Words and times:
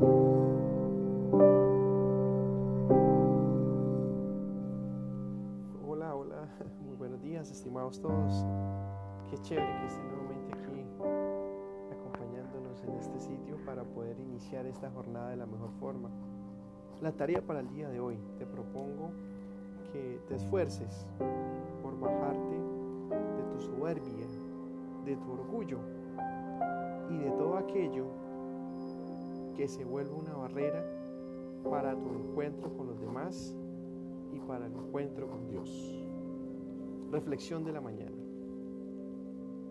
Hola, 0.00 0.14
hola, 6.14 6.48
muy 6.86 6.94
buenos 6.96 7.20
días, 7.20 7.50
estimados 7.50 8.00
todos. 8.00 8.46
Qué 9.28 9.38
chévere 9.38 9.66
que 9.80 9.86
estén 9.86 10.06
nuevamente 10.06 10.54
aquí 10.54 10.86
acompañándonos 11.90 12.80
en 12.84 12.94
este 12.94 13.18
sitio 13.18 13.56
para 13.66 13.82
poder 13.82 14.20
iniciar 14.20 14.66
esta 14.66 14.88
jornada 14.88 15.30
de 15.30 15.36
la 15.36 15.46
mejor 15.46 15.72
forma. 15.80 16.10
La 17.00 17.10
tarea 17.10 17.42
para 17.44 17.58
el 17.58 17.68
día 17.70 17.88
de 17.88 17.98
hoy, 17.98 18.20
te 18.38 18.46
propongo 18.46 19.10
que 19.92 20.20
te 20.28 20.36
esfuerces 20.36 21.08
por 21.82 21.98
bajarte 21.98 22.54
de 22.54 23.42
tu 23.52 23.60
soberbia, 23.62 24.28
de 25.04 25.16
tu 25.16 25.32
orgullo 25.32 25.80
y 27.10 27.16
de 27.18 27.32
todo 27.32 27.56
aquello 27.56 28.27
que 29.58 29.66
se 29.66 29.84
vuelve 29.84 30.12
una 30.12 30.36
barrera 30.36 30.84
para 31.68 31.92
tu 32.00 32.10
encuentro 32.10 32.72
con 32.76 32.86
los 32.86 33.00
demás 33.00 33.56
y 34.32 34.38
para 34.38 34.66
el 34.66 34.72
encuentro 34.72 35.28
con 35.28 35.48
Dios. 35.48 36.00
Reflexión 37.10 37.64
de 37.64 37.72
la 37.72 37.80
mañana. 37.80 38.16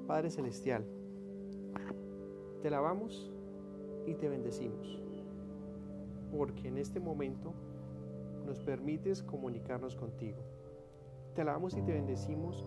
Padre 0.06 0.30
Celestial, 0.30 0.86
te 2.62 2.68
alabamos 2.68 3.32
y 4.06 4.16
te 4.16 4.28
bendecimos, 4.28 5.02
porque 6.38 6.68
en 6.68 6.80
este 6.80 7.00
momento 7.00 7.54
nos 8.46 8.60
permites 8.60 9.24
comunicarnos 9.24 9.96
contigo. 9.96 10.40
Te 11.34 11.44
alabamos 11.44 11.78
y 11.78 11.82
te 11.82 11.94
bendecimos 11.94 12.66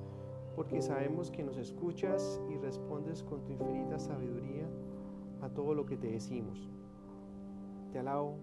porque 0.56 0.80
sabemos 0.80 1.30
que 1.30 1.44
nos 1.44 1.58
escuchas 1.58 2.40
y 2.48 2.56
respondes 2.56 3.22
con 3.22 3.44
tu 3.44 3.52
infinita 3.52 3.98
sabiduría 3.98 4.66
a 5.42 5.50
todo 5.50 5.74
lo 5.74 5.84
que 5.84 5.98
te 5.98 6.10
decimos. 6.10 6.70
Te 7.92 7.98
alabo, 7.98 8.36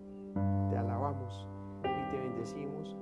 te 0.70 0.78
alabamos 0.78 1.48
y 1.80 2.12
te 2.12 2.18
bendecimos 2.18 2.98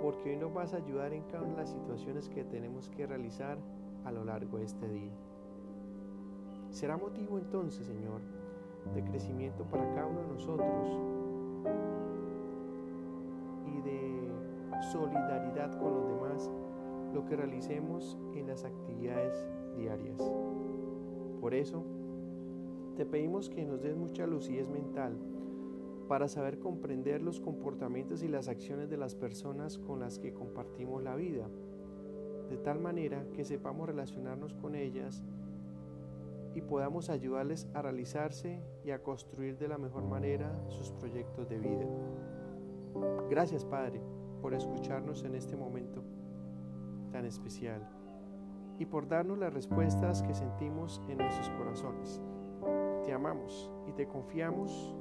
porque 0.00 0.30
hoy 0.30 0.36
nos 0.36 0.54
vas 0.54 0.72
a 0.72 0.76
ayudar 0.76 1.12
en 1.12 1.24
cada 1.24 1.42
una 1.42 1.54
de 1.54 1.60
las 1.62 1.70
situaciones 1.70 2.28
que 2.28 2.44
tenemos 2.44 2.90
que 2.90 3.06
realizar 3.06 3.58
a 4.04 4.12
lo 4.12 4.24
largo 4.24 4.58
de 4.58 4.64
este 4.64 4.86
día. 4.86 5.12
Será 6.70 6.96
motivo 6.96 7.38
entonces, 7.38 7.86
Señor, 7.86 8.20
de 8.94 9.02
crecimiento 9.02 9.64
para 9.64 9.88
cada 9.94 10.06
uno 10.06 10.20
de 10.20 10.28
nosotros 10.28 11.00
y 13.66 13.80
de 13.80 14.30
solidaridad 14.92 15.76
con 15.80 15.94
los 15.94 16.08
demás 16.08 16.50
lo 17.12 17.24
que 17.24 17.34
realicemos 17.34 18.16
en 18.34 18.46
las 18.46 18.64
actividades 18.64 19.48
diarias. 19.76 20.22
Por 21.40 21.52
eso, 21.54 21.82
te 22.96 23.04
pedimos 23.06 23.48
que 23.48 23.64
nos 23.64 23.82
des 23.82 23.96
mucha 23.96 24.26
lucidez 24.26 24.68
mental 24.68 25.16
para 26.08 26.28
saber 26.28 26.58
comprender 26.58 27.22
los 27.22 27.40
comportamientos 27.40 28.22
y 28.22 28.28
las 28.28 28.48
acciones 28.48 28.90
de 28.90 28.96
las 28.96 29.14
personas 29.14 29.78
con 29.78 30.00
las 30.00 30.18
que 30.18 30.34
compartimos 30.34 31.02
la 31.02 31.14
vida, 31.14 31.48
de 32.50 32.56
tal 32.58 32.78
manera 32.78 33.26
que 33.32 33.44
sepamos 33.44 33.88
relacionarnos 33.88 34.54
con 34.54 34.74
ellas 34.74 35.22
y 36.54 36.60
podamos 36.60 37.10
ayudarles 37.10 37.66
a 37.74 37.82
realizarse 37.82 38.62
y 38.84 38.90
a 38.90 39.02
construir 39.02 39.58
de 39.58 39.68
la 39.68 39.78
mejor 39.78 40.04
manera 40.04 40.52
sus 40.68 40.92
proyectos 40.92 41.48
de 41.48 41.58
vida. 41.58 41.86
Gracias 43.28 43.64
Padre 43.64 44.00
por 44.40 44.54
escucharnos 44.54 45.24
en 45.24 45.34
este 45.34 45.56
momento 45.56 46.04
tan 47.10 47.24
especial 47.24 47.88
y 48.78 48.86
por 48.86 49.08
darnos 49.08 49.38
las 49.38 49.52
respuestas 49.52 50.22
que 50.22 50.34
sentimos 50.34 51.00
en 51.08 51.18
nuestros 51.18 51.48
corazones. 51.50 52.20
Te 53.04 53.12
amamos 53.12 53.70
y 53.88 53.92
te 53.92 54.06
confiamos 54.06 54.94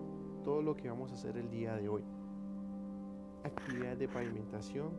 todo 0.43 0.61
lo 0.61 0.75
que 0.75 0.89
vamos 0.89 1.11
a 1.11 1.15
hacer 1.15 1.37
el 1.37 1.49
día 1.49 1.75
de 1.75 1.87
hoy. 1.87 2.03
Actividades 3.43 3.99
de 3.99 4.07
pavimentación, 4.07 4.89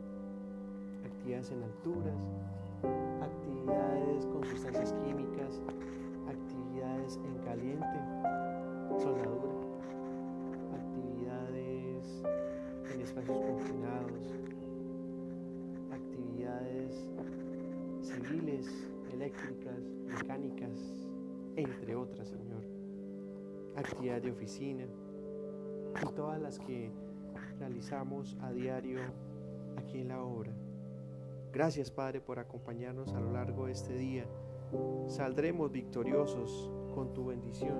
actividades 1.05 1.51
en 1.51 1.63
alturas, 1.63 2.27
actividades 3.21 4.25
con 4.27 4.43
sustancias 4.45 4.93
químicas, 5.05 5.61
actividades 6.27 7.19
en 7.23 7.37
caliente, 7.43 7.99
soldadura, 8.99 9.53
actividades 10.73 12.23
en 12.93 13.01
espacios 13.01 13.39
confinados, 13.39 14.33
actividades 15.91 17.07
civiles, 18.01 18.89
eléctricas, 19.11 19.79
mecánicas, 20.07 20.93
entre 21.55 21.95
otras, 21.95 22.29
Señor. 22.29 22.63
Actividad 23.75 24.21
de 24.21 24.31
oficina, 24.31 24.85
y 26.01 26.05
todas 26.13 26.41
las 26.41 26.59
que 26.59 26.91
realizamos 27.59 28.37
a 28.41 28.51
diario 28.51 28.99
aquí 29.77 30.01
en 30.01 30.09
la 30.09 30.21
obra. 30.21 30.51
Gracias 31.53 31.89
Padre 31.91 32.19
por 32.21 32.39
acompañarnos 32.39 33.13
a 33.13 33.19
lo 33.19 33.31
largo 33.31 33.67
de 33.67 33.71
este 33.71 33.95
día. 33.95 34.25
Saldremos 35.07 35.71
victoriosos 35.71 36.71
con 36.93 37.13
tu 37.13 37.27
bendición 37.27 37.77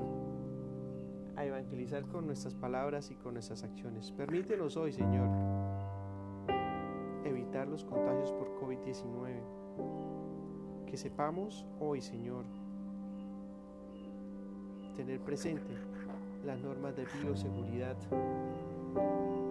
a 1.35 1.45
evangelizar 1.45 2.05
con 2.07 2.25
nuestras 2.25 2.55
palabras 2.55 3.11
y 3.11 3.15
con 3.15 3.33
nuestras 3.33 3.63
acciones. 3.63 4.11
Permítenos 4.11 4.77
hoy, 4.77 4.93
Señor, 4.93 5.27
evitar 7.25 7.67
los 7.67 7.83
contagios 7.83 8.31
por 8.31 8.55
COVID-19. 8.61 9.41
Que 10.85 10.95
sepamos 10.95 11.65
hoy, 11.79 12.01
Señor, 12.01 12.45
tener 14.95 15.19
presente 15.19 15.75
las 16.45 16.61
normas 16.61 16.95
de 16.95 17.05
bioseguridad, 17.23 17.97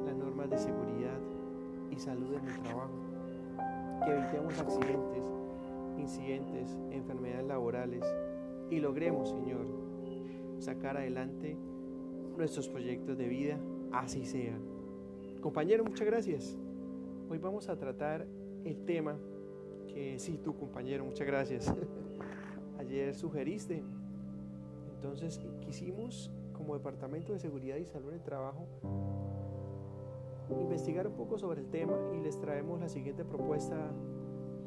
las 0.07 0.17
normas 0.17 0.49
de 0.49 0.59
seguridad 0.59 1.19
y 1.91 1.99
salud 1.99 2.35
en 2.35 2.49
el 2.49 2.61
trabajo, 2.61 2.93
que 4.05 4.13
evitemos 4.13 4.59
accidentes, 4.59 5.25
incidentes, 5.99 6.79
enfermedades 6.91 7.47
laborales 7.47 8.05
y 8.71 8.79
logremos, 8.79 9.31
Señor, 9.31 9.67
sacar 10.59 10.97
adelante 10.97 11.57
nuestros 12.37 12.69
proyectos 12.69 13.19
de 13.19 13.29
vida, 13.29 13.59
así 13.93 14.25
sean. 14.25 14.61
Compañero, 15.41 15.85
muchas 15.85 16.07
gracias. 16.07 16.57
Hoy 17.29 17.39
vamos 17.39 17.69
a 17.69 17.77
tratar 17.77 18.27
el 18.65 18.85
tema 18.85 19.19
que 19.89 20.19
sí, 20.19 20.39
tu 20.39 20.57
compañero, 20.57 21.05
muchas 21.05 21.27
gracias. 21.27 21.75
Ayer 22.79 23.15
sugeriste. 23.15 23.83
Entonces 24.95 25.41
quisimos 25.61 26.31
como 26.55 26.75
Departamento 26.75 27.35
de 27.35 27.39
Seguridad 27.39 27.77
y 27.77 27.85
Salud 27.85 28.09
en 28.09 28.15
el 28.15 28.23
Trabajo 28.23 28.67
investigar 30.61 31.07
un 31.07 31.15
poco 31.15 31.39
sobre 31.39 31.61
el 31.61 31.69
tema 31.69 31.97
y 32.15 32.21
les 32.21 32.39
traemos 32.39 32.81
la 32.81 32.89
siguiente 32.89 33.25
propuesta 33.25 33.77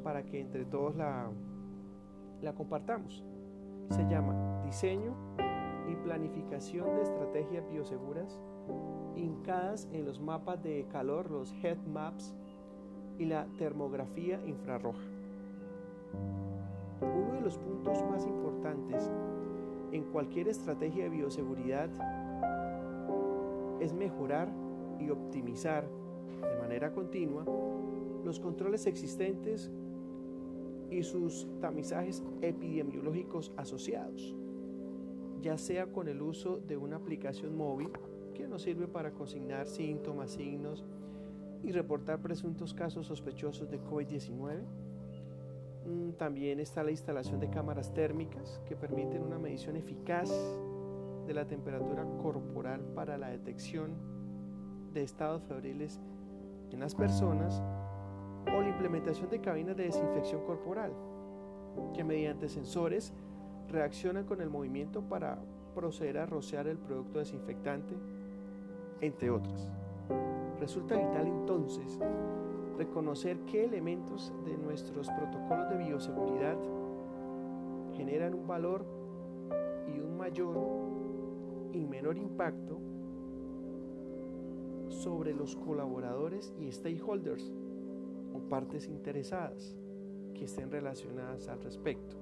para 0.04 0.24
que 0.24 0.40
entre 0.40 0.66
todos 0.66 0.96
la, 0.96 1.30
la 2.42 2.54
compartamos. 2.54 3.24
Se 3.90 4.04
llama 4.08 4.64
Diseño 4.66 5.14
y 5.90 5.96
Planificación 5.96 6.96
de 6.96 7.04
Estrategias 7.04 7.70
Bioseguras 7.70 8.40
hincadas 9.16 9.88
en 9.92 10.06
los 10.06 10.20
mapas 10.20 10.62
de 10.62 10.86
calor, 10.92 11.32
los 11.32 11.54
head 11.64 11.78
maps 11.88 12.36
y 13.18 13.26
la 13.26 13.48
termografía 13.58 14.40
infrarroja. 14.46 15.02
Uno 17.02 17.34
de 17.34 17.42
los 17.42 17.58
puntos 17.58 18.04
más 18.10 18.26
importantes 18.26 19.10
en 19.92 20.04
cualquier 20.06 20.48
estrategia 20.48 21.04
de 21.04 21.10
bioseguridad 21.10 21.90
es 23.80 23.94
mejorar 23.94 24.52
y 25.00 25.10
optimizar 25.10 25.88
de 26.42 26.58
manera 26.60 26.92
continua 26.92 27.46
los 28.24 28.40
controles 28.40 28.86
existentes 28.88 29.72
y 30.90 31.04
sus 31.04 31.48
tamizajes 31.62 32.24
epidemiológicos 32.42 33.52
asociados, 33.58 34.36
ya 35.42 35.58
sea 35.58 35.88
con 35.88 36.08
el 36.08 36.22
uso 36.22 36.58
de 36.60 36.78
una 36.78 36.98
aplicación 36.98 37.56
móvil 37.56 37.90
que 38.34 38.48
nos 38.48 38.64
sirve 38.64 38.88
para 38.88 39.12
consignar 39.12 39.68
síntomas, 39.68 40.32
signos 40.32 40.86
y 41.64 41.72
reportar 41.72 42.22
presuntos 42.22 42.74
casos 42.74 43.08
sospechosos 43.08 43.70
de 43.70 43.82
COVID-19, 43.82 44.64
Mm, 44.64 44.97
también 46.18 46.60
está 46.60 46.84
la 46.84 46.92
instalación 46.92 47.40
de 47.40 47.50
cámaras 47.50 47.94
térmicas 47.94 48.60
que 48.68 48.76
permiten 48.76 49.24
una 49.24 49.38
medición 49.38 49.76
eficaz 49.76 50.30
de 51.26 51.34
la 51.34 51.46
temperatura 51.46 52.06
corporal 52.22 52.82
para 52.96 53.18
la 53.18 53.30
detección 53.30 53.92
de 54.94 55.04
estados 55.04 55.44
febriles 55.44 56.00
en 56.72 56.80
las 56.80 56.96
personas 56.96 57.62
o 58.48 58.62
la 58.62 58.70
implementación 58.70 59.30
de 59.30 59.40
cabinas 59.42 59.78
de 59.78 59.84
desinfección 59.84 60.44
corporal 60.46 60.92
que 61.94 62.04
mediante 62.04 62.50
sensores 62.50 63.14
reaccionan 63.70 64.26
con 64.26 64.42
el 64.42 64.50
movimiento 64.50 65.02
para 65.02 65.38
proceder 65.76 66.18
a 66.18 66.26
rociar 66.26 66.68
el 66.68 66.78
producto 66.78 67.20
desinfectante, 67.20 67.96
entre 69.02 69.30
otras. 69.30 69.70
Resulta 70.60 70.96
vital 70.96 71.28
entonces 71.28 71.87
reconocer 72.78 73.40
qué 73.46 73.66
elementos 73.66 74.34
de 74.46 74.58
nuestros 74.58 75.10
protocolos 75.10 75.70
de 75.70 75.78
bioseguridad 75.78 76.58
generan 77.94 78.36
un 78.36 78.48
valor 78.48 78.86
y 79.88 80.00
un 80.00 80.18
mayor 80.18 80.56
y 81.74 81.86
menor 81.86 82.18
impacto 82.18 82.80
sobre 84.90 85.34
los 85.34 85.56
colaboradores 85.56 86.54
y 86.60 86.72
stakeholders 86.72 87.52
o 88.34 88.40
partes 88.50 88.88
interesadas 88.88 89.76
que 90.34 90.46
estén 90.46 90.72
relacionadas 90.72 91.48
al 91.48 91.62
respecto, 91.62 92.16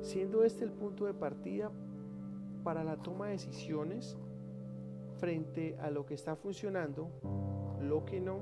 siendo 0.00 0.44
este 0.44 0.64
el 0.64 0.72
punto 0.72 1.04
de 1.04 1.14
partida 1.14 1.70
para 2.64 2.84
la 2.84 2.96
toma 2.96 3.26
de 3.26 3.32
decisiones 3.32 4.16
frente 5.18 5.76
a 5.80 5.90
lo 5.90 6.06
que 6.06 6.14
está 6.14 6.36
funcionando, 6.36 7.10
lo 7.80 8.04
que 8.04 8.20
no 8.20 8.40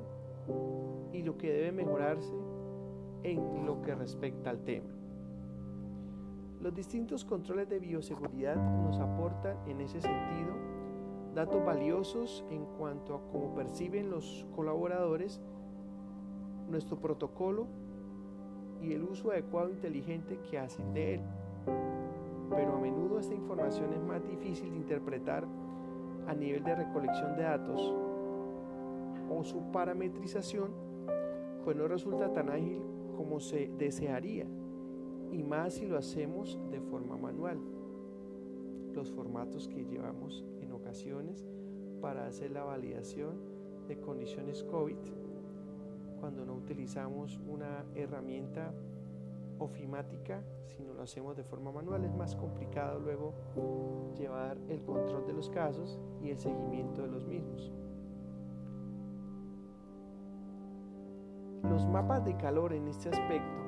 y 1.12 1.22
lo 1.22 1.37
que 1.37 1.52
debe 1.52 1.72
mejorarse 1.72 2.34
en 3.22 3.66
lo 3.66 3.82
que 3.82 3.94
respecta 3.94 4.50
al 4.50 4.64
tema. 4.64 4.88
Los 6.60 6.75
distintos 6.75 7.25
controles 7.25 7.69
de 7.69 7.78
bioseguridad 7.78 8.56
nos 8.56 8.98
aportan 8.98 9.56
en 9.66 9.81
ese 9.81 10.00
sentido 10.00 10.54
datos 11.34 11.64
valiosos 11.64 12.44
en 12.50 12.64
cuanto 12.64 13.14
a 13.14 13.20
cómo 13.31 13.54
perciben 13.54 14.10
los 14.10 14.46
colaboradores 14.54 15.40
nuestro 16.69 16.99
protocolo 16.99 17.66
y 18.81 18.92
el 18.92 19.02
uso 19.04 19.31
adecuado 19.31 19.69
e 19.69 19.72
inteligente 19.72 20.38
que 20.50 20.58
hacen 20.58 20.92
de 20.92 21.14
él. 21.14 21.20
Pero 22.50 22.76
a 22.76 22.81
menudo 22.81 23.19
esta 23.19 23.34
información 23.34 23.92
es 23.92 24.02
más 24.02 24.26
difícil 24.26 24.70
de 24.70 24.76
interpretar 24.76 25.46
a 26.26 26.34
nivel 26.34 26.64
de 26.64 26.75
recolección 26.75 27.37
de 27.37 27.42
datos 27.42 27.94
o 29.31 29.44
su 29.44 29.70
parametrización, 29.73 30.70
pues 31.64 31.76
no 31.76 31.88
resulta 31.88 32.32
tan 32.32 32.50
ágil 32.50 32.81
como 33.17 33.40
se 33.40 33.69
desearía, 33.78 34.46
y 35.32 35.43
más 35.43 35.75
si 35.75 35.87
lo 35.87 35.99
hacemos 35.99 36.58
de 36.70 36.81
forma 36.81 37.17
manual. 37.17 37.58
Los 38.94 39.11
formatos 39.12 39.69
que 39.69 39.84
llevamos 39.84 40.44
en 40.61 40.73
ocasiones 40.73 41.46
para 42.00 42.26
hacer 42.26 42.50
la 42.52 42.64
validación 42.64 43.38
de 43.88 43.99
condiciones 44.00 44.62
COVID 44.64 44.96
cuando 46.20 46.44
no 46.44 46.55
utilizamos 46.55 47.38
una 47.46 47.84
herramienta 47.94 48.73
ofimática, 49.58 50.43
si 50.67 50.82
no 50.82 50.94
lo 50.94 51.02
hacemos 51.02 51.37
de 51.37 51.44
forma 51.44 51.73
manual, 51.73 52.05
es 52.05 52.14
más 52.14 52.37
complicado 52.37 53.00
luego 53.00 53.32
llevar 54.17 54.58
el 54.69 54.82
control 54.82 55.26
de 55.26 55.32
los 55.32 55.49
casos 55.50 55.99
y 56.23 56.31
el 56.31 56.38
seguimiento 56.38 57.02
de 57.02 57.08
los 57.08 57.25
mismos. 57.25 57.73
Los 61.70 61.86
mapas 61.86 62.24
de 62.24 62.36
calor 62.36 62.72
en 62.72 62.88
este 62.88 63.08
aspecto 63.08 63.58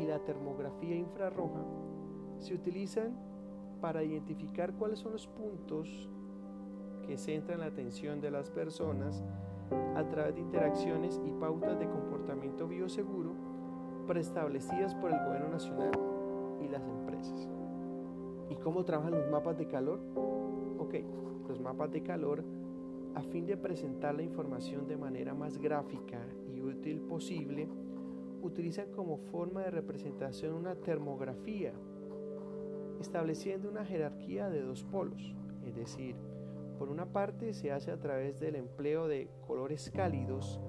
y 0.00 0.06
la 0.06 0.18
termografía 0.20 0.96
infrarroja 0.96 1.64
se 2.38 2.54
utilizan 2.54 3.16
para 3.80 4.02
identificar 4.02 4.72
cuáles 4.74 5.00
son 5.00 5.12
los 5.12 5.26
puntos 5.26 6.08
que 7.06 7.18
centran 7.18 7.60
la 7.60 7.66
atención 7.66 8.20
de 8.20 8.30
las 8.30 8.50
personas 8.50 9.22
a 9.96 10.04
través 10.08 10.34
de 10.34 10.40
interacciones 10.40 11.20
y 11.24 11.30
pautas 11.32 11.78
de 11.78 11.88
comportamiento 11.88 12.68
bioseguro 12.68 13.32
preestablecidas 14.06 14.94
por 14.94 15.10
el 15.10 15.18
gobierno 15.24 15.48
nacional 15.48 15.90
y 16.60 16.68
las 16.68 16.86
empresas. 16.86 17.48
¿Y 18.50 18.56
cómo 18.56 18.84
trabajan 18.84 19.12
los 19.12 19.28
mapas 19.30 19.56
de 19.58 19.66
calor? 19.66 20.00
Ok, 20.78 20.94
los 21.48 21.60
mapas 21.60 21.90
de 21.90 22.02
calor 22.02 22.44
a 23.14 23.22
fin 23.22 23.46
de 23.46 23.56
presentar 23.56 24.14
la 24.14 24.22
información 24.22 24.86
de 24.86 24.96
manera 24.96 25.34
más 25.34 25.58
gráfica 25.58 26.18
y 26.54 26.60
útil 26.60 27.00
posible, 27.00 27.68
utilizan 28.42 28.90
como 28.90 29.18
forma 29.18 29.62
de 29.62 29.70
representación 29.70 30.54
una 30.54 30.74
termografía, 30.74 31.72
estableciendo 33.00 33.68
una 33.68 33.84
jerarquía 33.84 34.48
de 34.48 34.62
dos 34.62 34.84
polos, 34.84 35.34
es 35.64 35.74
decir, 35.74 36.16
por 36.78 36.88
una 36.88 37.06
parte 37.06 37.54
se 37.54 37.70
hace 37.70 37.90
a 37.92 38.00
través 38.00 38.40
del 38.40 38.56
empleo 38.56 39.06
de 39.06 39.28
colores 39.46 39.90
cálidos, 39.94 40.60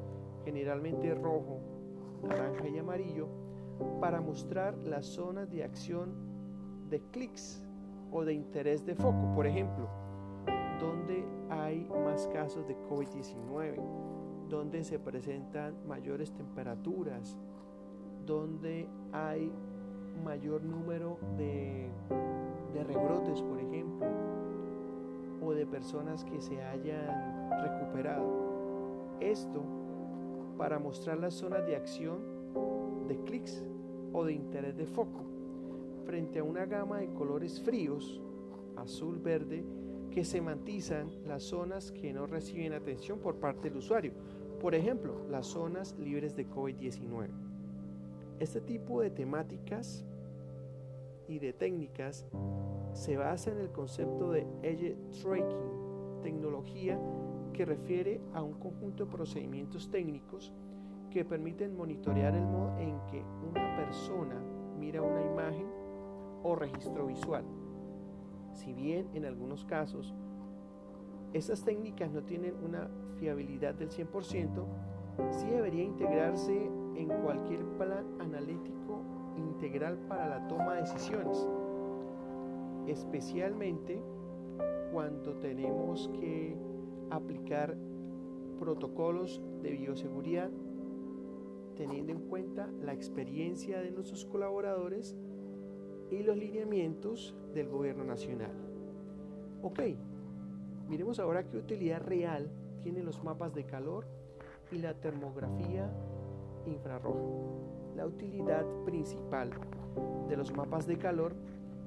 generalmente 0.45 1.15
rojo, 1.15 1.59
naranja 2.23 2.67
y 2.67 2.77
amarillo, 2.77 3.27
para 3.99 4.21
mostrar 4.21 4.77
las 4.77 5.05
zonas 5.05 5.49
de 5.49 5.63
acción 5.63 6.13
de 6.89 7.01
clics 7.11 7.63
o 8.11 8.23
de 8.23 8.33
interés 8.33 8.85
de 8.85 8.95
foco. 8.95 9.33
Por 9.33 9.47
ejemplo, 9.47 9.89
donde 10.83 11.23
hay 11.49 11.87
más 12.03 12.27
casos 12.27 12.67
de 12.67 12.75
COVID-19, 12.89 13.75
donde 14.49 14.83
se 14.83 14.99
presentan 14.99 15.75
mayores 15.87 16.31
temperaturas, 16.33 17.37
donde 18.25 18.87
hay 19.13 19.51
mayor 20.23 20.63
número 20.63 21.17
de, 21.37 21.89
de 22.73 22.83
rebrotes, 22.83 23.41
por 23.41 23.59
ejemplo, 23.59 24.07
o 25.41 25.53
de 25.53 25.65
personas 25.65 26.23
que 26.25 26.41
se 26.41 26.61
hayan 26.61 27.49
recuperado. 27.61 29.17
Esto 29.21 29.63
para 30.57 30.79
mostrar 30.79 31.17
las 31.17 31.33
zonas 31.33 31.65
de 31.65 31.75
acción 31.75 32.19
de 33.07 33.17
clics 33.23 33.63
o 34.11 34.25
de 34.25 34.33
interés 34.33 34.77
de 34.77 34.85
foco 34.85 35.23
frente 36.05 36.39
a 36.39 36.43
una 36.43 36.65
gama 36.65 36.97
de 36.97 37.07
colores 37.13 37.61
fríos, 37.61 38.21
azul, 38.77 39.19
verde, 39.19 39.63
que 40.11 40.23
semantizan 40.23 41.09
las 41.25 41.43
zonas 41.43 41.91
que 41.91 42.13
no 42.13 42.27
reciben 42.27 42.73
atención 42.73 43.19
por 43.19 43.37
parte 43.37 43.69
del 43.69 43.77
usuario. 43.77 44.13
Por 44.59 44.75
ejemplo, 44.75 45.25
las 45.29 45.47
zonas 45.47 45.97
libres 45.97 46.35
de 46.35 46.47
COVID-19. 46.47 47.29
Este 48.39 48.61
tipo 48.61 49.01
de 49.01 49.09
temáticas 49.09 50.05
y 51.27 51.39
de 51.39 51.53
técnicas 51.53 52.25
se 52.93 53.17
basa 53.17 53.51
en 53.51 53.59
el 53.59 53.71
concepto 53.71 54.31
de 54.31 54.45
Edge 54.61 54.95
Tracking, 55.21 56.21
tecnología 56.21 56.99
que 57.53 57.65
refiere 57.65 58.21
a 58.33 58.41
un 58.41 58.53
conjunto 58.53 59.05
de 59.05 59.11
procedimientos 59.11 59.89
técnicos 59.89 60.53
que 61.09 61.25
permiten 61.25 61.75
monitorear 61.75 62.35
el 62.35 62.45
modo 62.45 62.77
en 62.79 62.99
que 63.07 63.23
una 63.49 63.75
persona 63.75 64.41
mira 64.79 65.01
una 65.01 65.21
imagen 65.21 65.67
o 66.43 66.55
registro 66.55 67.07
visual. 67.07 67.43
Si 68.53 68.73
bien 68.73 69.09
en 69.13 69.25
algunos 69.25 69.65
casos 69.65 70.13
estas 71.33 71.63
técnicas 71.63 72.11
no 72.11 72.23
tienen 72.23 72.55
una 72.63 72.89
fiabilidad 73.19 73.73
del 73.73 73.89
100%, 73.89 74.65
sí 75.31 75.49
debería 75.49 75.83
integrarse 75.83 76.69
en 76.95 77.07
cualquier 77.23 77.63
plan 77.77 78.05
analítico 78.19 79.01
integral 79.35 79.97
para 80.07 80.27
la 80.27 80.47
toma 80.47 80.75
de 80.75 80.81
decisiones, 80.81 81.47
especialmente 82.87 83.99
cuando 84.91 85.35
tenemos 85.37 86.09
que 86.19 86.55
aplicar 87.09 87.75
protocolos 88.59 89.41
de 89.63 89.71
bioseguridad 89.71 90.51
teniendo 91.75 92.11
en 92.11 92.19
cuenta 92.19 92.69
la 92.81 92.93
experiencia 92.93 93.81
de 93.81 93.91
nuestros 93.91 94.25
colaboradores 94.25 95.15
y 96.19 96.23
los 96.23 96.37
lineamientos 96.37 97.35
del 97.53 97.67
gobierno 97.69 98.03
nacional. 98.03 98.51
Ok, 99.61 99.79
miremos 100.87 101.19
ahora 101.19 101.47
qué 101.47 101.57
utilidad 101.57 102.01
real 102.01 102.51
tienen 102.81 103.05
los 103.05 103.23
mapas 103.23 103.53
de 103.53 103.65
calor 103.65 104.05
y 104.71 104.77
la 104.77 104.93
termografía 104.93 105.89
infrarroja. 106.65 107.19
La 107.95 108.05
utilidad 108.05 108.65
principal 108.85 109.51
de 110.27 110.37
los 110.37 110.51
mapas 110.53 110.87
de 110.87 110.97
calor 110.97 111.35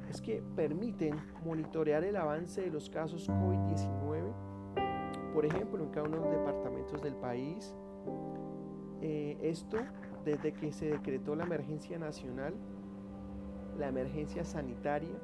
es 0.08 0.20
que 0.20 0.42
permiten 0.54 1.14
monitorear 1.44 2.04
el 2.04 2.16
avance 2.16 2.62
de 2.62 2.70
los 2.70 2.88
casos 2.88 3.28
COVID-19, 3.28 4.32
por 5.34 5.44
ejemplo, 5.44 5.82
en 5.82 5.90
cada 5.90 6.08
uno 6.08 6.18
de 6.18 6.22
los 6.22 6.30
departamentos 6.30 7.02
del 7.02 7.14
país. 7.14 7.74
Eh, 9.02 9.36
esto 9.42 9.78
desde 10.24 10.52
que 10.52 10.72
se 10.72 10.86
decretó 10.86 11.36
la 11.36 11.44
emergencia 11.44 11.98
nacional, 11.98 12.54
la 13.78 13.88
emergencia 13.88 14.44
sanitaria, 14.44 15.16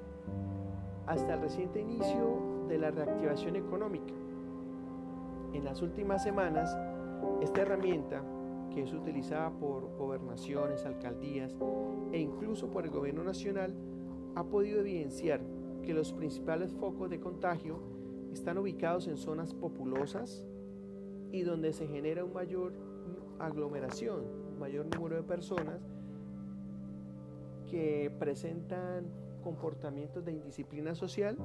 hasta 1.06 1.34
el 1.34 1.40
reciente 1.40 1.80
inicio 1.80 2.66
de 2.68 2.78
la 2.78 2.90
reactivación 2.90 3.56
económica. 3.56 4.14
En 5.52 5.64
las 5.64 5.82
últimas 5.82 6.22
semanas, 6.22 6.76
esta 7.40 7.62
herramienta 7.62 8.22
que 8.72 8.82
es 8.82 8.92
utilizada 8.92 9.50
por 9.50 9.96
gobernaciones, 9.96 10.86
alcaldías 10.86 11.54
e 12.12 12.18
incluso 12.18 12.70
por 12.70 12.84
el 12.84 12.90
gobierno 12.90 13.22
nacional, 13.22 13.74
ha 14.34 14.44
podido 14.44 14.80
evidenciar 14.80 15.40
que 15.82 15.92
los 15.92 16.12
principales 16.12 16.72
focos 16.72 17.10
de 17.10 17.20
contagio 17.20 17.80
están 18.32 18.56
ubicados 18.56 19.08
en 19.08 19.18
zonas 19.18 19.52
populosas 19.52 20.46
y 21.32 21.42
donde 21.42 21.72
se 21.72 21.86
genera 21.86 22.24
una 22.24 22.34
mayor 22.34 22.72
aglomeración, 23.38 24.24
un 24.52 24.58
mayor 24.58 24.86
número 24.94 25.16
de 25.16 25.22
personas 25.22 25.86
que 27.72 28.14
presentan 28.18 29.06
comportamientos 29.42 30.22
de 30.26 30.32
indisciplina 30.32 30.94
social 30.94 31.38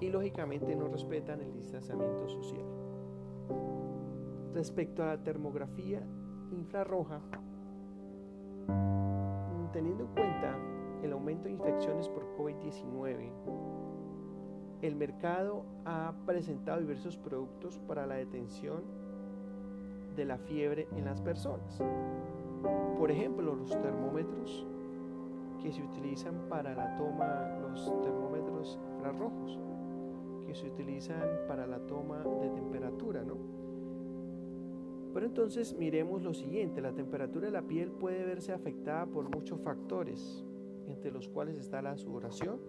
y 0.00 0.08
lógicamente 0.08 0.74
no 0.74 0.88
respetan 0.88 1.42
el 1.42 1.52
distanciamiento 1.52 2.26
social. 2.28 2.64
Respecto 4.54 5.02
a 5.02 5.08
la 5.08 5.22
termografía 5.22 6.00
infrarroja, 6.50 7.20
teniendo 9.70 10.04
en 10.04 10.10
cuenta 10.14 10.56
el 11.02 11.12
aumento 11.12 11.44
de 11.44 11.50
infecciones 11.50 12.08
por 12.08 12.24
COVID-19 12.38 13.30
el 14.80 14.94
mercado 14.96 15.64
ha 15.84 16.14
presentado 16.24 16.80
diversos 16.80 17.18
productos 17.18 17.78
para 17.80 18.06
la 18.06 18.14
detención 18.14 18.82
de 20.16 20.24
la 20.24 20.38
fiebre 20.38 20.88
en 20.96 21.04
las 21.04 21.20
personas. 21.20 21.82
Por 22.98 23.10
ejemplo, 23.10 23.54
los 23.54 23.70
termómetros 23.70 24.66
que 25.62 25.72
se 25.72 25.82
utilizan 25.82 26.48
para 26.48 26.74
la 26.74 26.96
toma, 26.96 27.58
los 27.60 27.84
termómetros 28.02 28.78
infrarrojos, 28.94 29.58
que 30.46 30.54
se 30.54 30.68
utilizan 30.68 31.22
para 31.46 31.66
la 31.66 31.78
toma 31.80 32.22
de 32.22 32.50
temperatura, 32.50 33.24
¿no? 33.24 33.36
Pero 35.12 35.26
entonces 35.26 35.76
miremos 35.76 36.22
lo 36.22 36.32
siguiente, 36.32 36.80
la 36.80 36.92
temperatura 36.92 37.46
de 37.46 37.52
la 37.52 37.62
piel 37.62 37.90
puede 37.90 38.24
verse 38.24 38.52
afectada 38.52 39.06
por 39.06 39.34
muchos 39.34 39.60
factores, 39.60 40.44
entre 40.86 41.10
los 41.10 41.28
cuales 41.28 41.56
está 41.56 41.82
la 41.82 41.96
sudoración, 41.96 42.60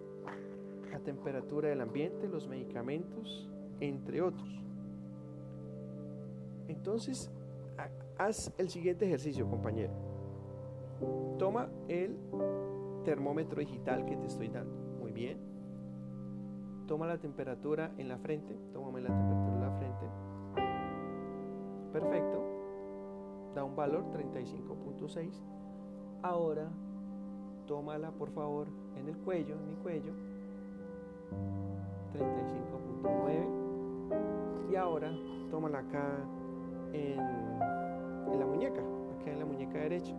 la 0.90 0.98
temperatura 0.98 1.68
del 1.68 1.80
ambiente, 1.80 2.28
los 2.28 2.48
medicamentos, 2.48 3.48
entre 3.78 4.20
otros. 4.22 4.48
Entonces, 6.68 7.30
haz 8.18 8.52
el 8.58 8.68
siguiente 8.68 9.06
ejercicio, 9.06 9.48
compañero. 9.48 10.09
Toma 11.38 11.68
el 11.88 12.16
termómetro 13.04 13.60
digital 13.60 14.04
que 14.04 14.16
te 14.16 14.26
estoy 14.26 14.48
dando. 14.48 14.74
Muy 14.98 15.12
bien. 15.12 15.38
Toma 16.86 17.06
la 17.06 17.18
temperatura 17.18 17.92
en 17.96 18.08
la 18.08 18.18
frente. 18.18 18.58
Tómame 18.72 19.00
la 19.00 19.08
temperatura 19.08 19.54
en 19.54 19.62
la 19.62 19.72
frente. 19.72 20.06
Perfecto. 21.92 22.42
Da 23.54 23.64
un 23.64 23.74
valor 23.74 24.04
35.6. 24.12 25.42
Ahora, 26.22 26.68
tómala 27.66 28.10
por 28.10 28.30
favor 28.30 28.68
en 28.96 29.08
el 29.08 29.16
cuello, 29.18 29.54
en 29.54 29.66
mi 29.66 29.74
cuello. 29.76 30.12
35.9. 32.12 34.70
Y 34.70 34.76
ahora, 34.76 35.10
tómala 35.50 35.78
acá 35.78 36.18
en, 36.92 37.18
en 37.18 38.38
la 38.38 38.46
muñeca, 38.46 38.80
acá 38.80 39.32
en 39.32 39.38
la 39.38 39.46
muñeca 39.46 39.78
derecha. 39.78 40.14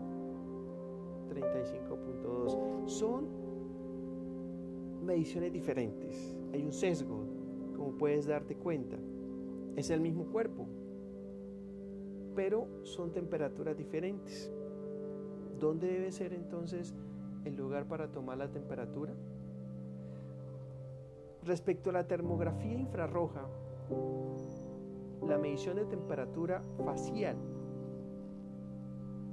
35.2. 1.32 2.88
Son 2.88 3.28
mediciones 5.04 5.52
diferentes. 5.54 6.36
Hay 6.54 6.64
un 6.64 6.72
sesgo, 6.72 7.24
como 7.76 7.98
puedes 7.98 8.26
darte 8.28 8.56
cuenta. 8.56 8.98
Es 9.76 9.90
el 9.90 10.02
mismo 10.02 10.26
cuerpo, 10.26 10.68
pero 12.36 12.68
son 12.84 13.12
temperaturas 13.12 13.78
diferentes. 13.78 14.52
¿Dónde 15.60 15.88
debe 15.88 16.12
ser 16.12 16.34
entonces 16.34 16.94
el 17.46 17.56
lugar 17.56 17.88
para 17.88 18.12
tomar 18.12 18.38
la 18.38 18.50
temperatura? 18.50 19.14
Respecto 21.44 21.90
a 21.90 21.94
la 21.94 22.08
termografía 22.08 22.78
infrarroja, 22.78 23.48
la 25.26 25.38
medición 25.38 25.78
de 25.78 25.86
temperatura 25.86 26.62
facial 26.84 27.38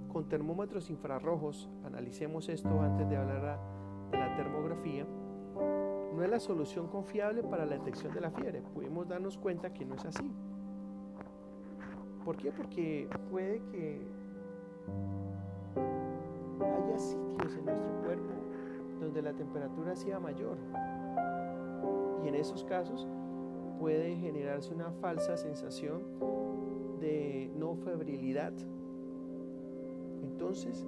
con 0.09 0.29
termómetros 0.29 0.91
infrarrojos, 0.91 1.69
analicemos 1.85 2.49
esto 2.49 2.81
antes 2.81 3.09
de 3.09 3.17
hablar 3.17 3.59
de 4.11 4.19
la 4.19 4.37
termografía, 4.37 5.07
no 6.15 6.25
es 6.25 6.31
la 6.31 6.41
solución 6.41 6.89
confiable 6.89 7.43
para 7.43 7.65
la 7.65 7.77
detección 7.77 8.13
de 8.13 8.21
la 8.21 8.31
fiebre. 8.31 8.63
Pudimos 8.75 9.07
darnos 9.09 9.39
cuenta 9.39 9.73
que 9.73 9.85
no 9.85 9.95
es 9.95 10.05
así. 10.05 10.31
¿Por 12.25 12.37
qué? 12.37 12.51
Porque 12.51 13.09
puede 13.31 13.63
que 13.71 14.01
haya 16.61 16.99
sitios 16.99 17.55
en 17.57 17.65
nuestro 17.65 17.91
cuerpo 18.03 18.33
donde 19.01 19.23
la 19.23 19.33
temperatura 19.33 19.95
sea 19.95 20.19
mayor. 20.19 20.59
Y 22.25 22.29
en 22.29 22.35
esos 22.35 22.65
casos 22.65 23.07
puede 23.79 24.17
generarse 24.17 24.75
una 24.75 24.91
falsa 24.91 25.37
sensación 25.37 26.03
de 27.01 27.51
no 27.57 27.77
febrilidad 27.77 28.53
entonces, 30.39 30.87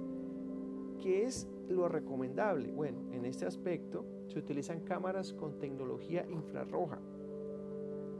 ¿qué 1.01 1.25
es 1.25 1.45
lo 1.67 1.89
recomendable? 1.89 2.71
Bueno, 2.71 2.99
en 3.11 3.25
este 3.25 3.45
aspecto 3.45 4.05
se 4.27 4.39
utilizan 4.39 4.79
cámaras 4.79 5.33
con 5.33 5.59
tecnología 5.59 6.25
infrarroja 6.29 7.01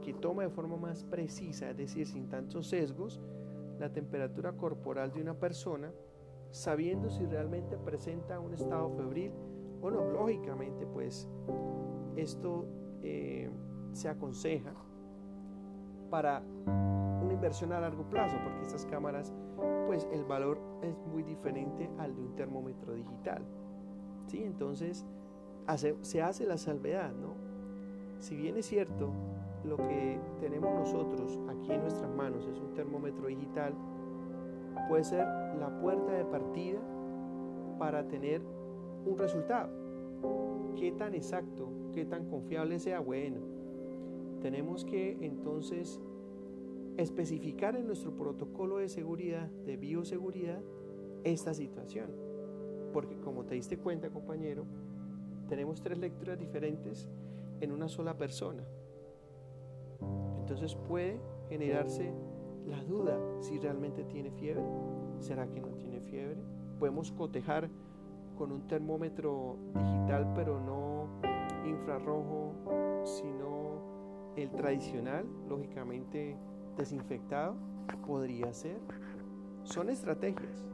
que 0.02 0.12
toma 0.12 0.42
de 0.42 0.50
forma 0.50 0.76
más 0.76 1.04
precisa, 1.04 1.70
es 1.70 1.76
decir, 1.78 2.06
sin 2.06 2.28
tantos 2.28 2.66
sesgos, 2.66 3.18
la 3.78 3.90
temperatura 3.90 4.52
corporal 4.52 5.10
de 5.14 5.22
una 5.22 5.32
persona, 5.32 5.90
sabiendo 6.50 7.08
si 7.08 7.24
realmente 7.24 7.78
presenta 7.78 8.38
un 8.38 8.52
estado 8.52 8.90
febril 8.90 9.32
o 9.80 9.90
no. 9.90 10.04
Lógicamente, 10.10 10.86
pues 10.86 11.26
esto 12.14 12.66
eh, 13.02 13.48
se 13.92 14.10
aconseja 14.10 14.74
para 16.12 16.42
una 17.22 17.32
inversión 17.32 17.72
a 17.72 17.80
largo 17.80 18.04
plazo, 18.04 18.36
porque 18.44 18.60
estas 18.60 18.84
cámaras 18.84 19.32
pues 19.86 20.06
el 20.12 20.24
valor 20.24 20.58
es 20.82 20.94
muy 21.10 21.22
diferente 21.22 21.88
al 21.98 22.14
de 22.14 22.20
un 22.20 22.36
termómetro 22.36 22.92
digital. 22.92 23.42
¿sí? 24.26 24.44
Entonces 24.44 25.06
se 26.02 26.22
hace 26.22 26.44
la 26.44 26.58
salvedad, 26.58 27.12
¿no? 27.12 27.34
Si 28.18 28.36
bien 28.36 28.58
es 28.58 28.66
cierto, 28.66 29.10
lo 29.64 29.78
que 29.78 30.20
tenemos 30.38 30.74
nosotros 30.74 31.40
aquí 31.48 31.72
en 31.72 31.80
nuestras 31.80 32.10
manos 32.14 32.46
es 32.46 32.58
un 32.58 32.74
termómetro 32.74 33.28
digital, 33.28 33.72
puede 34.90 35.04
ser 35.04 35.26
la 35.58 35.80
puerta 35.80 36.12
de 36.12 36.26
partida 36.26 36.78
para 37.78 38.06
tener 38.06 38.42
un 39.06 39.16
resultado. 39.16 39.70
¿Qué 40.76 40.92
tan 40.92 41.14
exacto, 41.14 41.70
qué 41.94 42.04
tan 42.04 42.26
confiable 42.26 42.78
sea? 42.78 43.00
Bueno, 43.00 43.51
tenemos 44.42 44.84
que 44.84 45.16
entonces 45.24 46.00
especificar 46.96 47.76
en 47.76 47.86
nuestro 47.86 48.14
protocolo 48.16 48.78
de 48.78 48.88
seguridad, 48.88 49.48
de 49.64 49.76
bioseguridad, 49.76 50.60
esta 51.24 51.54
situación. 51.54 52.10
Porque 52.92 53.16
como 53.20 53.44
te 53.44 53.54
diste 53.54 53.78
cuenta, 53.78 54.10
compañero, 54.10 54.66
tenemos 55.48 55.80
tres 55.80 55.98
lecturas 55.98 56.38
diferentes 56.38 57.08
en 57.60 57.72
una 57.72 57.88
sola 57.88 58.18
persona. 58.18 58.64
Entonces 60.40 60.74
puede 60.74 61.20
generarse 61.48 62.12
la 62.66 62.82
duda 62.82 63.18
si 63.40 63.58
realmente 63.58 64.04
tiene 64.04 64.32
fiebre. 64.32 64.64
¿Será 65.20 65.46
que 65.48 65.60
no 65.60 65.68
tiene 65.76 66.00
fiebre? 66.00 66.42
Podemos 66.78 67.12
cotejar 67.12 67.70
con 68.36 68.50
un 68.50 68.66
termómetro 68.66 69.56
digital, 69.74 70.32
pero 70.34 70.60
no 70.60 71.08
infrarrojo, 71.64 72.54
sino 73.04 73.41
el 74.36 74.50
tradicional, 74.50 75.26
lógicamente 75.48 76.36
desinfectado? 76.76 77.54
Podría 78.06 78.52
ser. 78.52 78.78
Son 79.64 79.90
estrategias 79.90 80.64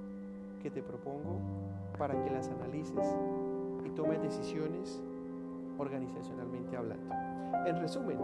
que 0.62 0.70
te 0.70 0.82
propongo 0.82 1.40
para 1.98 2.22
que 2.22 2.30
las 2.30 2.48
analices 2.48 3.16
y 3.84 3.90
tomes 3.90 4.22
decisiones 4.22 5.02
organizacionalmente 5.78 6.76
hablando. 6.76 7.14
En 7.66 7.80
resumen, 7.80 8.18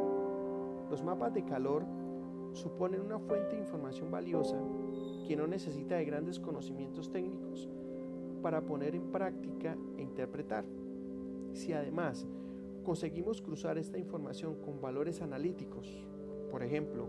los 0.91 1.03
mapas 1.03 1.35
de 1.35 1.45
calor 1.45 1.85
suponen 2.53 3.01
una 3.01 3.19
fuente 3.19 3.57
de 3.57 3.63
información 3.63 4.11
valiosa 4.11 4.57
que 5.27 5.37
no 5.37 5.47
necesita 5.47 5.97
de 5.97 6.05
grandes 6.05 6.39
conocimientos 6.39 7.11
técnicos 7.11 7.69
para 8.43 8.61
poner 8.61 8.95
en 8.95 9.11
práctica 9.11 9.77
e 9.97 10.03
interpretar. 10.03 10.65
Si 11.53 11.73
además 11.73 12.27
conseguimos 12.85 13.43
cruzar 13.43 13.79
esta 13.79 13.99
información 13.99 14.55
con 14.63 14.81
valores 14.81 15.21
analíticos, 15.23 16.07
por 16.51 16.63
ejemplo, 16.63 17.09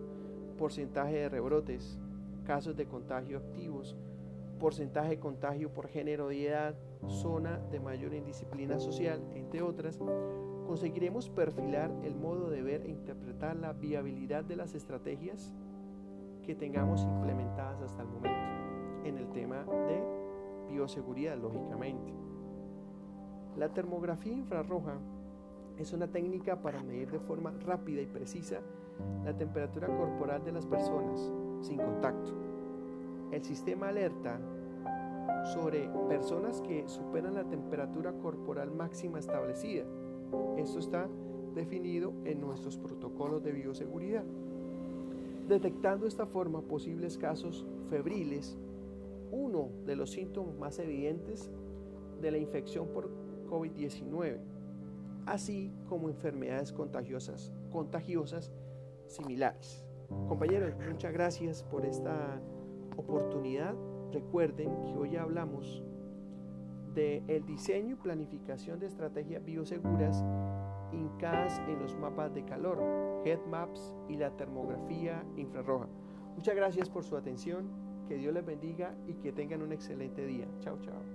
porcentaje 0.58 1.16
de 1.16 1.30
rebrotes, 1.30 2.00
casos 2.46 2.76
de 2.76 2.88
contagio 2.88 3.38
activos, 3.38 3.96
porcentaje 4.60 5.10
de 5.10 5.20
contagio 5.20 5.72
por 5.72 5.88
género 5.88 6.32
y 6.32 6.48
edad, 6.48 6.76
zona 7.08 7.60
de 7.72 7.80
mayor 7.80 8.14
indisciplina 8.14 8.80
social, 8.80 9.22
entre 9.36 9.62
otras, 9.62 10.00
conseguiremos 10.66 11.30
perfilar 11.30 11.92
el 12.04 12.16
modo 12.16 12.50
de 12.50 12.64
ver 12.64 12.82
e 12.86 12.90
interpretar 12.90 13.56
la 13.56 13.74
viabilidad 13.74 14.44
de 14.44 14.56
las 14.56 14.74
estrategias 14.74 15.54
que 16.44 16.56
tengamos 16.56 17.04
implementadas 17.04 17.82
hasta 17.82 18.02
el 18.02 18.08
momento 18.08 18.40
en 19.04 19.18
el 19.18 19.30
tema 19.30 19.64
de 19.64 20.02
bioseguridad, 20.72 21.38
lógicamente. 21.38 22.14
La 23.58 23.70
termografía 23.70 24.34
infrarroja 24.34 25.00
es 25.78 25.94
una 25.94 26.08
técnica 26.08 26.62
para 26.62 26.82
medir 26.84 27.12
de 27.12 27.20
forma 27.20 27.52
rápida 27.66 28.02
y 28.02 28.06
precisa 28.06 28.62
la 29.24 29.36
temperatura 29.36 29.88
corporal 29.88 30.44
de 30.44 30.52
las 30.52 30.66
personas 30.66 31.32
sin 31.62 31.78
contacto. 31.78 32.32
El 33.32 33.44
sistema 33.44 33.90
alerta 33.90 34.40
sobre 35.54 35.90
personas 36.08 36.62
que 36.62 36.88
superan 36.88 37.36
la 37.36 37.44
temperatura 37.44 38.14
corporal 38.14 38.72
máxima 38.72 39.20
establecida. 39.20 39.84
Esto 40.58 40.80
está 40.80 41.08
definido 41.54 42.14
en 42.24 42.42
nuestros 42.42 42.78
protocolos 42.78 43.44
de 43.44 43.52
bioseguridad. 43.52 44.24
Detectando 45.48 46.06
de 46.06 46.10
esta 46.10 46.26
forma 46.26 46.62
posibles 46.62 47.18
casos 47.18 47.66
febriles, 47.90 48.58
uno 49.32 49.70
de 49.86 49.96
los 49.96 50.12
síntomas 50.12 50.58
más 50.58 50.80
evidentes 50.80 51.52
de 52.22 52.32
la 52.32 52.38
infección 52.38 52.88
por 52.88 53.10
COVID-19 53.50 54.55
así 55.26 55.74
como 55.88 56.10
enfermedades 56.10 56.72
contagiosas, 56.72 57.52
contagiosas 57.72 58.52
similares. 59.08 59.86
Compañeros, 60.28 60.74
muchas 60.90 61.14
gracias 61.14 61.64
por 61.64 61.86
esta 61.86 62.42
oportunidad. 62.98 63.76
Recuerden 64.12 64.70
que 64.84 64.94
hoy 64.94 65.16
hablamos 65.16 65.84
de 66.94 67.24
el 67.28 67.46
diseño 67.46 67.96
y 67.96 67.98
planificación 67.98 68.80
de 68.80 68.88
estrategias 68.88 69.44
bioseguras 69.44 70.24
hincadas 70.94 71.60
en 71.68 71.80
los 71.80 71.98
mapas 71.98 72.34
de 72.34 72.46
calor, 72.46 72.82
head 73.26 73.40
maps 73.48 73.94
y 74.08 74.16
la 74.16 74.32
termografía 74.32 75.24
infrarroja. 75.36 75.88
Muchas 76.36 76.56
gracias 76.56 76.90
por 76.90 77.04
su 77.04 77.18
atención, 77.18 77.70
que 78.08 78.16
Dios 78.16 78.34
les 78.34 78.46
bendiga 78.46 78.96
y 79.08 79.16
que 79.16 79.32
tengan 79.32 79.62
un 79.62 79.74
excelente 79.74 80.26
día. 80.26 80.48
Chao, 80.60 80.78
chao. 80.80 81.15